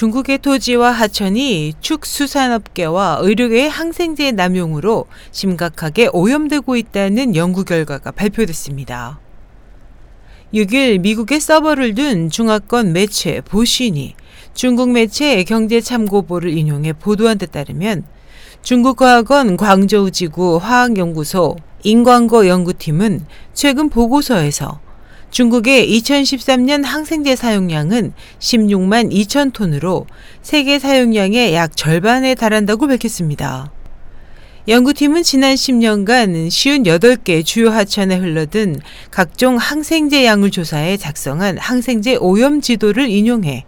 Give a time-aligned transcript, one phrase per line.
[0.00, 9.20] 중국의 토지와 하천이 축수산업계와 의료계의 항생제 남용으로 심각하게 오염되고 있다는 연구 결과가 발표됐습니다.
[10.54, 14.14] 6일 미국의 서버를 둔 중화권 매체 보신이
[14.54, 18.04] 중국 매체 경제참고보를 인용해 보도한 데 따르면
[18.62, 24.80] 중국과학원 광저우지구 화학연구소 인광거 연구팀은 최근 보고서에서
[25.30, 30.06] 중국의 2013년 항생제 사용량은 16만 2천 톤으로
[30.42, 33.70] 세계 사용량의 약 절반에 달한다고 밝혔습니다.
[34.68, 43.08] 연구팀은 지난 10년간 58개 주요 하천에 흘러든 각종 항생제 양을 조사해 작성한 항생제 오염 지도를
[43.08, 43.64] 인용해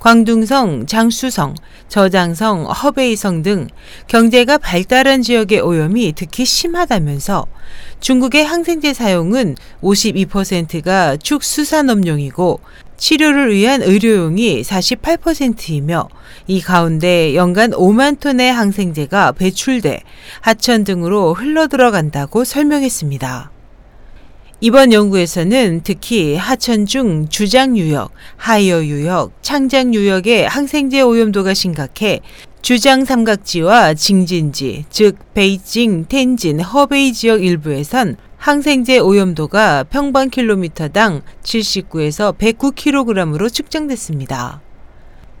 [0.00, 1.54] 광둥성, 장수성,
[1.88, 3.68] 저장성, 허베이성 등
[4.06, 7.46] 경제가 발달한 지역의 오염이 특히 심하다면서
[8.00, 12.60] 중국의 항생제 사용은 52%가 축수산업용이고
[12.96, 16.08] 치료를 위한 의료용이 48%이며
[16.46, 20.02] 이 가운데 연간 5만 톤의 항생제가 배출돼
[20.40, 23.49] 하천 등으로 흘러 들어간다고 설명했습니다.
[24.62, 32.20] 이번 연구에서는 특히 하천 중 주장 유역, 하이허 유역, 창장 유역의 항생제 오염도가 심각해
[32.60, 43.50] 주장 삼각주와 징진지, 즉 베이징, 텐진, 허베이 지역 일부에선 항생제 오염도가 평방 킬로미터당 79에서 109kg으로
[43.50, 44.60] 측정됐습니다.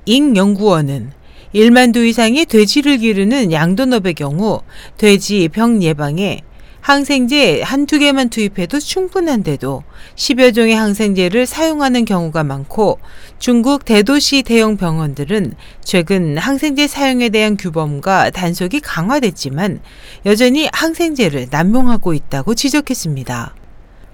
[0.06, 1.12] 잉 연구원은
[1.54, 4.62] 1만 두 이상의 돼지를 기르는 양돈업의 경우
[4.96, 6.40] 돼지 병 예방에
[6.80, 9.84] 항생제 한두 개만 투입해도 충분한데도
[10.16, 12.98] 10여 종의 항생제를 사용하는 경우가 많고
[13.38, 19.80] 중국 대도시 대형 병원들은 최근 항생제 사용에 대한 규범과 단속이 강화됐지만
[20.26, 23.54] 여전히 항생제를 남용하고 있다고 지적했습니다.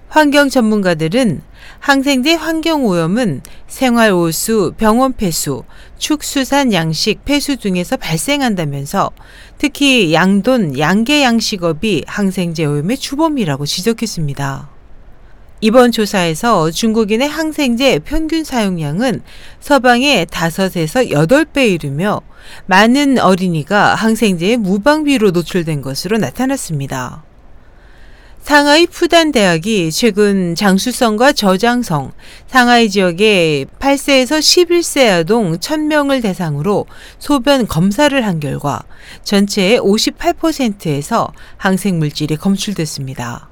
[0.09, 1.41] 환경 전문가들은
[1.79, 5.63] 항생제 환경 오염은 생활 오수, 병원 폐수,
[5.97, 9.11] 축수산 양식 폐수 등에서 발생한다면서
[9.57, 14.69] 특히 양돈, 양계 양식업이 항생제 오염의 주범이라고 지적했습니다.
[15.59, 19.21] 이번 조사에서 중국인의 항생제 평균 사용량은
[19.59, 22.21] 서방의 5에서 8배 이르며
[22.67, 27.26] 많은 어린이가 항생제에 무방비로 노출된 것으로 나타났습니다.
[28.47, 32.13] 상하이 푸단 대학이 최근 장수성과 저장성,
[32.47, 36.85] 상하이 지역의 8세에서 11세 아동 1000명을 대상으로
[37.19, 38.83] 소변 검사를 한 결과
[39.25, 43.49] 전체의 58%에서 항생 물질이 검출됐습니다.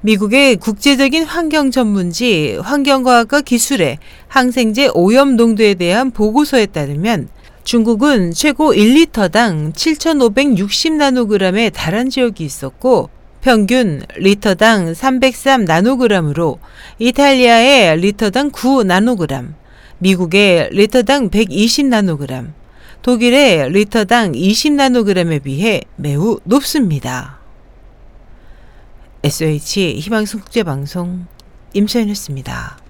[0.00, 7.28] 미국의 국제적인 환경 전문지 환경과학과 기술의 항생제 오염 농도에 대한 보고서에 따르면
[7.64, 13.10] 중국은 최고 1리터당 7,560나노그램에 달한 지역이 있었고
[13.42, 16.60] 평균 리터당 303 나노그램으로
[17.00, 19.56] 이탈리아의 리터당 9 나노그램,
[19.98, 22.54] 미국의 리터당 120 나노그램,
[23.02, 27.40] 독일의 리터당 20 나노그램에 비해 매우 높습니다.
[29.24, 31.26] SOH 희망성 국제방송
[31.74, 32.81] 임소연이었습니다.